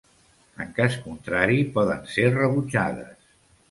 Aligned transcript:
En 0.65 0.71
cas 0.79 0.95
contrari 1.03 1.61
poden 1.79 2.05
ser 2.17 2.29
rebutjades. 2.43 3.27